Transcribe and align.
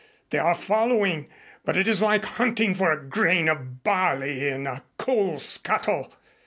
They 0.31 0.39
are 0.39 0.55
following, 0.55 1.27
but 1.63 1.77
it 1.77 1.87
is 1.87 2.01
like 2.01 2.25
hunting 2.25 2.73
for 2.73 2.91
a 2.91 2.99
grain 3.07 3.47
of 3.47 3.83
barley 3.83 4.49
in 4.49 4.65
a 4.65 4.81
coal 4.97 5.37
scuttle. 5.37 6.11